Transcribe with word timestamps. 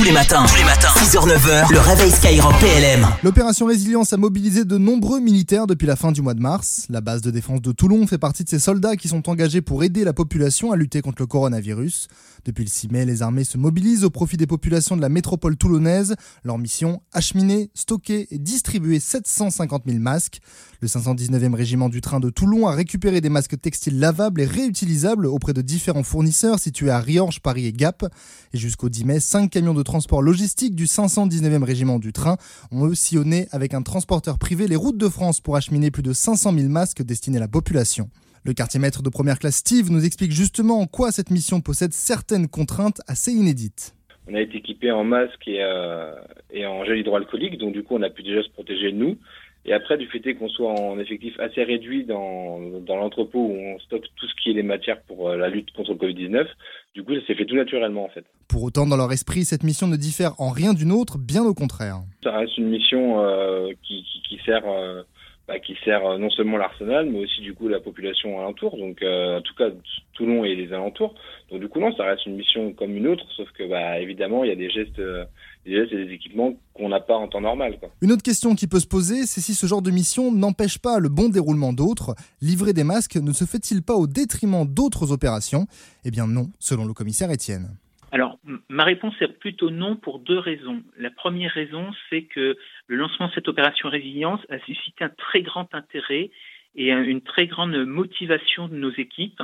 Tous 0.00 0.06
les 0.06 0.12
matins, 0.12 0.46
tous 0.46 0.56
les 0.56 0.64
matins, 0.64 0.88
6h, 0.96 1.28
9h, 1.28 1.70
le 1.70 1.78
réveil 1.78 2.10
Skyrock 2.10 2.58
PLM. 2.58 3.06
L'opération 3.22 3.66
Résilience 3.66 4.14
a 4.14 4.16
mobilisé 4.16 4.64
de 4.64 4.78
nombreux 4.78 5.20
militaires 5.20 5.66
depuis 5.66 5.86
la 5.86 5.94
fin 5.94 6.10
du 6.10 6.22
mois 6.22 6.32
de 6.32 6.40
mars. 6.40 6.86
La 6.88 7.02
base 7.02 7.20
de 7.20 7.30
défense 7.30 7.60
de 7.60 7.70
Toulon 7.70 8.06
fait 8.06 8.16
partie 8.16 8.42
de 8.42 8.48
ces 8.48 8.60
soldats 8.60 8.96
qui 8.96 9.08
sont 9.08 9.28
engagés 9.28 9.60
pour 9.60 9.84
aider 9.84 10.02
la 10.04 10.14
population 10.14 10.72
à 10.72 10.76
lutter 10.76 11.02
contre 11.02 11.20
le 11.20 11.26
coronavirus. 11.26 12.08
Depuis 12.46 12.64
le 12.64 12.70
6 12.70 12.88
mai, 12.88 13.04
les 13.04 13.20
armées 13.20 13.44
se 13.44 13.58
mobilisent 13.58 14.04
au 14.04 14.08
profit 14.08 14.38
des 14.38 14.46
populations 14.46 14.96
de 14.96 15.02
la 15.02 15.10
métropole 15.10 15.58
toulonnaise. 15.58 16.14
Leur 16.44 16.56
mission, 16.56 17.02
acheminer, 17.12 17.70
stocker 17.74 18.26
et 18.30 18.38
distribuer 18.38 19.00
750 19.00 19.82
000 19.86 19.98
masques. 19.98 20.38
Le 20.80 20.88
519e 20.88 21.54
régiment 21.54 21.90
du 21.90 22.00
train 22.00 22.20
de 22.20 22.30
Toulon 22.30 22.66
a 22.66 22.72
récupéré 22.72 23.20
des 23.20 23.28
masques 23.28 23.60
textiles 23.60 23.98
lavables 23.98 24.40
et 24.40 24.46
réutilisables 24.46 25.26
auprès 25.26 25.52
de 25.52 25.60
différents 25.60 26.04
fournisseurs 26.04 26.58
situés 26.58 26.88
à 26.88 27.00
Riorges, 27.00 27.40
Paris 27.40 27.66
et 27.66 27.72
Gap. 27.74 28.06
Et 28.54 28.58
jusqu'au 28.58 28.88
10 28.88 29.04
mai, 29.04 29.20
5 29.20 29.50
camions 29.50 29.74
de 29.74 29.82
transport 29.90 30.22
logistique 30.22 30.76
du 30.76 30.84
519e 30.84 31.64
régiment 31.64 31.98
du 31.98 32.12
train 32.12 32.36
ont 32.70 32.86
eux 32.86 32.94
sillonné 32.94 33.48
avec 33.50 33.74
un 33.74 33.82
transporteur 33.82 34.38
privé 34.38 34.68
les 34.68 34.76
routes 34.76 34.96
de 34.96 35.08
France 35.08 35.40
pour 35.40 35.56
acheminer 35.56 35.90
plus 35.90 36.04
de 36.04 36.12
500 36.12 36.52
000 36.52 36.68
masques 36.68 37.02
destinés 37.02 37.38
à 37.38 37.40
la 37.40 37.48
population. 37.48 38.08
Le 38.44 38.52
quartier 38.52 38.78
maître 38.78 39.02
de 39.02 39.08
première 39.08 39.40
classe 39.40 39.56
Steve 39.56 39.90
nous 39.90 40.04
explique 40.04 40.30
justement 40.30 40.78
en 40.78 40.86
quoi 40.86 41.10
cette 41.10 41.30
mission 41.30 41.60
possède 41.60 41.92
certaines 41.92 42.46
contraintes 42.46 43.00
assez 43.08 43.32
inédites. 43.32 43.96
On 44.28 44.34
a 44.36 44.40
été 44.40 44.58
équipé 44.58 44.92
en 44.92 45.02
masque 45.02 45.48
et, 45.48 45.60
euh, 45.60 46.14
et 46.52 46.66
en 46.66 46.84
gel 46.84 46.98
hydroalcoolique, 46.98 47.58
donc 47.58 47.72
du 47.72 47.82
coup 47.82 47.96
on 47.96 48.02
a 48.02 48.10
pu 48.10 48.22
déjà 48.22 48.44
se 48.44 48.50
protéger 48.50 48.92
nous. 48.92 49.18
Et 49.66 49.74
après, 49.74 49.98
du 49.98 50.06
fait 50.06 50.34
qu'on 50.34 50.48
soit 50.48 50.72
en 50.72 50.98
effectif 50.98 51.38
assez 51.38 51.62
réduit 51.62 52.04
dans, 52.04 52.58
dans 52.80 52.96
l'entrepôt 52.96 53.40
où 53.40 53.52
on 53.52 53.78
stocke 53.80 54.06
tout 54.16 54.26
ce 54.26 54.34
qui 54.42 54.50
est 54.50 54.54
les 54.54 54.62
matières 54.62 55.02
pour 55.02 55.28
euh, 55.28 55.36
la 55.36 55.48
lutte 55.50 55.70
contre 55.72 55.92
le 55.92 55.98
Covid-19, 55.98 56.46
du 56.94 57.02
coup, 57.02 57.14
ça 57.14 57.20
s'est 57.26 57.34
fait 57.34 57.44
tout 57.44 57.56
naturellement 57.56 58.04
en 58.04 58.08
fait. 58.08 58.24
Pour 58.48 58.62
autant, 58.62 58.86
dans 58.86 58.96
leur 58.96 59.12
esprit, 59.12 59.44
cette 59.44 59.62
mission 59.62 59.86
ne 59.86 59.96
diffère 59.96 60.32
en 60.40 60.50
rien 60.50 60.72
d'une 60.72 60.92
autre, 60.92 61.18
bien 61.18 61.44
au 61.44 61.54
contraire. 61.54 61.98
Ça 62.24 62.36
reste 62.36 62.56
une 62.56 62.68
mission 62.68 63.20
euh, 63.20 63.68
qui, 63.82 64.02
qui, 64.02 64.22
qui, 64.22 64.44
sert 64.44 64.62
euh, 64.66 65.02
bah, 65.50 65.58
qui 65.58 65.76
sert 65.84 66.06
euh, 66.06 66.16
non 66.16 66.30
seulement 66.30 66.58
l'arsenal, 66.58 67.10
mais 67.10 67.24
aussi 67.24 67.40
du 67.40 67.54
coup 67.54 67.66
la 67.66 67.80
population 67.80 68.38
alentour. 68.38 68.76
Donc, 68.76 69.02
euh, 69.02 69.38
en 69.38 69.42
tout 69.42 69.54
cas, 69.56 69.70
Toulon 70.12 70.44
et 70.44 70.54
les 70.54 70.72
alentours. 70.72 71.12
Donc, 71.50 71.58
du 71.60 71.68
coup, 71.68 71.80
non, 71.80 71.92
ça 71.96 72.04
reste 72.04 72.24
une 72.26 72.36
mission 72.36 72.72
comme 72.72 72.96
une 72.96 73.08
autre, 73.08 73.24
sauf 73.36 73.50
que, 73.58 73.68
bah, 73.68 73.98
évidemment, 73.98 74.44
il 74.44 74.50
y 74.50 74.52
a 74.52 74.54
des 74.54 74.70
gestes, 74.70 75.00
euh, 75.00 75.24
des 75.66 75.72
et 75.72 76.06
des 76.06 76.12
équipements 76.12 76.54
qu'on 76.72 76.88
n'a 76.88 77.00
pas 77.00 77.16
en 77.16 77.26
temps 77.26 77.40
normal. 77.40 77.78
Quoi. 77.80 77.90
Une 78.00 78.12
autre 78.12 78.22
question 78.22 78.54
qui 78.54 78.68
peut 78.68 78.78
se 78.78 78.86
poser, 78.86 79.26
c'est 79.26 79.40
si 79.40 79.54
ce 79.54 79.66
genre 79.66 79.82
de 79.82 79.90
mission 79.90 80.30
n'empêche 80.30 80.78
pas 80.78 81.00
le 81.00 81.08
bon 81.08 81.28
déroulement 81.28 81.72
d'autres. 81.72 82.14
Livrer 82.40 82.72
des 82.72 82.84
masques 82.84 83.16
ne 83.16 83.32
se 83.32 83.44
fait-il 83.44 83.82
pas 83.82 83.94
au 83.94 84.06
détriment 84.06 84.64
d'autres 84.64 85.10
opérations? 85.10 85.66
Eh 86.04 86.12
bien, 86.12 86.28
non, 86.28 86.46
selon 86.60 86.84
le 86.84 86.92
commissaire 86.92 87.32
Étienne. 87.32 87.70
Alors, 88.12 88.38
ma 88.68 88.84
réponse 88.84 89.14
est 89.20 89.38
plutôt 89.38 89.70
non 89.70 89.96
pour 89.96 90.18
deux 90.18 90.38
raisons. 90.38 90.82
La 90.98 91.10
première 91.10 91.52
raison, 91.52 91.90
c'est 92.08 92.22
que 92.22 92.56
le 92.86 92.96
lancement 92.96 93.28
de 93.28 93.32
cette 93.32 93.48
opération 93.48 93.88
résilience 93.88 94.40
a 94.50 94.58
suscité 94.60 95.04
un 95.04 95.10
très 95.10 95.42
grand 95.42 95.72
intérêt 95.74 96.30
et 96.74 96.90
une 96.92 97.20
très 97.20 97.46
grande 97.46 97.76
motivation 97.84 98.68
de 98.68 98.76
nos 98.76 98.92
équipes, 98.92 99.42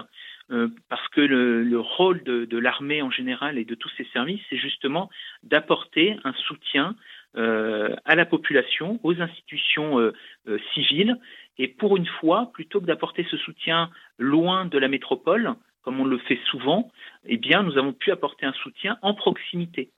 euh, 0.51 0.69
parce 0.89 1.07
que 1.09 1.21
le, 1.21 1.65
le 1.65 1.81
rôle 1.81 2.23
de, 2.23 2.45
de 2.45 2.59
l'armée 2.59 3.03
en 3.03 3.11
général 3.11 3.59
et 3.59 3.65
de 3.65 3.75
tous 3.75 3.91
ses 3.97 4.05
services, 4.13 4.41
c'est 4.49 4.59
justement 4.59 5.11
d'apporter 5.43 6.17
un 6.23 6.33
soutien 6.35 6.95
euh, 7.37 7.95
à 8.07 8.15
la 8.15 8.25
population, 8.25 8.99
aux 9.03 9.21
institutions 9.21 9.99
euh, 9.99 10.15
euh, 10.49 10.59
civiles, 10.73 11.19
et 11.59 11.69
pour 11.69 11.99
une 11.99 12.07
fois, 12.07 12.51
plutôt 12.55 12.81
que 12.81 12.87
d'apporter 12.87 13.27
ce 13.31 13.37
soutien 13.37 13.91
loin 14.19 14.65
de 14.65 14.79
la 14.79 14.89
métropole, 14.89 15.55
comme 15.83 16.01
on 16.01 16.07
le 16.07 16.17
fait 16.17 16.39
souvent, 16.51 16.91
eh 17.29 17.37
bien, 17.37 17.63
nous 17.63 17.79
avons 17.79 17.93
pu 17.93 18.11
apporter 18.11 18.47
un 18.47 18.53
soutien 18.53 18.99
en 19.03 19.15
proximité. 19.15 19.91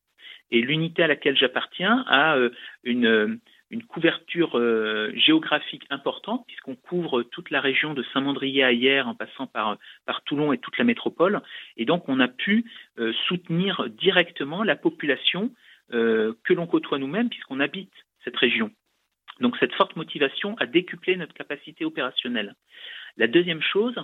Et 0.51 0.61
l'unité 0.61 1.03
à 1.03 1.07
laquelle 1.07 1.37
j'appartiens 1.37 2.05
a 2.09 2.37
euh, 2.37 2.51
une, 2.85 3.39
une, 3.71 3.83
couverture 3.83 4.59
euh, 4.59 5.13
géographique 5.15 5.85
importante, 5.91 6.45
puisqu'on 6.47 6.75
couvre 6.75 7.23
toute 7.23 7.51
la 7.51 7.61
région 7.61 7.93
de 7.93 8.03
Saint-Mandrier 8.15 8.65
à 8.65 8.73
hier, 8.73 9.09
en 9.09 9.15
passant 9.15 9.47
par, 9.47 9.77
par 10.07 10.23
Toulon 10.23 10.53
et 10.53 10.59
toute 10.59 10.79
la 10.79 10.85
métropole. 10.85 11.43
Et 11.77 11.85
donc, 11.85 12.09
on 12.09 12.21
a 12.21 12.29
pu 12.29 12.65
euh, 12.99 13.13
soutenir 13.27 13.89
directement 13.91 14.63
la 14.63 14.77
population 14.77 15.53
euh, 15.93 16.35
que 16.45 16.55
l'on 16.55 16.67
côtoie 16.67 16.99
nous-mêmes, 16.99 17.29
puisqu'on 17.29 17.61
habite 17.61 17.93
cette 18.25 18.37
région. 18.37 18.71
Donc, 19.41 19.57
cette 19.59 19.75
forte 19.75 19.97
motivation 19.97 20.57
a 20.59 20.67
décuplé 20.67 21.17
notre 21.17 21.35
capacité 21.35 21.85
opérationnelle. 21.85 22.55
La 23.17 23.27
deuxième 23.27 23.63
chose, 23.63 23.95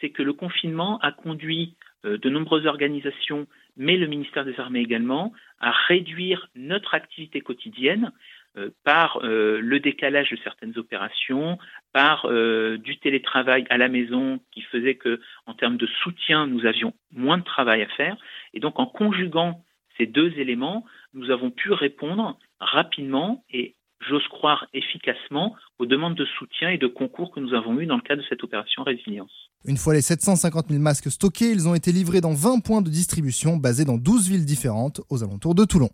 c'est 0.00 0.10
que 0.10 0.22
le 0.22 0.32
confinement 0.32 0.98
a 1.00 1.12
conduit 1.12 1.76
euh, 2.04 2.18
de 2.18 2.30
nombreuses 2.30 2.66
organisations, 2.66 3.46
mais 3.76 3.96
le 3.96 4.06
ministère 4.06 4.44
des 4.44 4.58
Armées 4.58 4.80
également, 4.80 5.32
à 5.60 5.70
réduire 5.70 6.48
notre 6.54 6.94
activité 6.94 7.40
quotidienne 7.40 8.12
euh, 8.56 8.70
par 8.84 9.20
euh, 9.22 9.60
le 9.60 9.80
décalage 9.80 10.30
de 10.30 10.38
certaines 10.42 10.76
opérations, 10.78 11.58
par 11.92 12.28
du 12.28 12.96
télétravail 12.98 13.66
à 13.68 13.76
la 13.76 13.88
maison 13.88 14.40
qui 14.52 14.62
faisait 14.62 14.94
que, 14.94 15.20
en 15.46 15.54
termes 15.54 15.76
de 15.76 15.86
soutien, 16.02 16.46
nous 16.46 16.64
avions 16.66 16.94
moins 17.12 17.38
de 17.38 17.44
travail 17.44 17.82
à 17.82 17.88
faire. 17.88 18.16
Et 18.54 18.60
donc, 18.60 18.78
en 18.78 18.86
conjuguant 18.86 19.64
ces 19.98 20.06
deux 20.06 20.32
éléments, 20.38 20.86
nous 21.12 21.30
avons 21.30 21.50
pu 21.50 21.72
répondre 21.72 22.38
rapidement 22.60 23.44
et 23.50 23.74
j'ose 24.08 24.26
croire 24.28 24.66
efficacement 24.74 25.54
aux 25.78 25.86
demandes 25.86 26.14
de 26.14 26.24
soutien 26.38 26.70
et 26.70 26.78
de 26.78 26.86
concours 26.86 27.32
que 27.32 27.40
nous 27.40 27.54
avons 27.54 27.78
eues 27.78 27.86
dans 27.86 27.96
le 27.96 28.02
cadre 28.02 28.22
de 28.22 28.26
cette 28.28 28.42
opération 28.42 28.82
résilience. 28.82 29.30
Une 29.64 29.76
fois 29.76 29.94
les 29.94 30.02
750 30.02 30.68
000 30.68 30.80
masques 30.80 31.10
stockés, 31.10 31.50
ils 31.50 31.68
ont 31.68 31.74
été 31.74 31.92
livrés 31.92 32.20
dans 32.20 32.32
20 32.32 32.60
points 32.60 32.82
de 32.82 32.90
distribution 32.90 33.56
basés 33.56 33.84
dans 33.84 33.98
12 33.98 34.28
villes 34.28 34.46
différentes 34.46 35.00
aux 35.10 35.22
alentours 35.22 35.54
de 35.54 35.64
Toulon. 35.64 35.90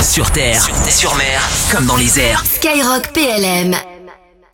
Sur 0.00 0.30
terre, 0.32 0.60
sur 0.90 1.14
mer, 1.16 1.40
comme 1.70 1.86
dans 1.86 1.96
les 1.96 2.18
airs. 2.18 2.44
Skyrock 2.44 3.12
PLM. 3.12 3.91